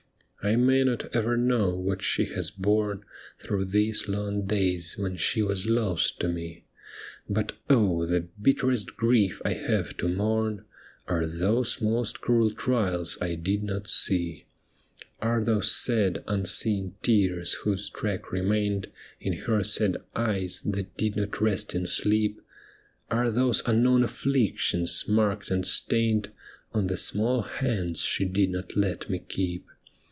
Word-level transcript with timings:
I 0.43 0.55
may 0.55 0.83
not 0.83 1.15
ever 1.15 1.37
know 1.37 1.77
what 1.77 2.01
she 2.01 2.25
has 2.29 2.49
borne 2.49 3.05
Through 3.37 3.65
these 3.65 4.07
long 4.09 4.47
days 4.47 4.97
when 4.97 5.15
she 5.15 5.43
was 5.43 5.67
lost 5.67 6.19
to 6.21 6.27
me, 6.27 6.65
But 7.29 7.51
oh! 7.69 8.07
the 8.07 8.21
bitterest 8.21 8.97
grief 8.97 9.39
I 9.45 9.53
have 9.53 9.95
to 9.97 10.07
mourn 10.07 10.65
Are 11.07 11.27
those 11.27 11.79
most 11.79 12.21
cruel 12.21 12.49
trials 12.49 13.19
I 13.21 13.35
did 13.35 13.61
not 13.61 13.87
see— 13.87 14.45
Are 15.21 15.43
those 15.43 15.71
sad, 15.71 16.23
unseen 16.27 16.95
tears, 17.03 17.53
whose 17.61 17.87
track 17.91 18.31
remained 18.31 18.91
In 19.19 19.33
her 19.41 19.63
sad 19.63 19.97
eyes 20.15 20.63
that 20.65 20.97
did 20.97 21.17
not 21.17 21.39
rest 21.39 21.75
in 21.75 21.85
sleep. 21.85 22.41
Are 23.11 23.29
those 23.29 23.61
unknown 23.67 24.01
afflictions, 24.03 25.05
marked 25.07 25.51
and 25.51 25.63
stained 25.67 26.31
On 26.73 26.87
the 26.87 26.97
small 26.97 27.43
hands 27.43 28.01
she 28.01 28.25
did 28.25 28.49
not 28.49 28.75
let 28.75 29.07
me 29.07 29.19
keep. 29.19 29.67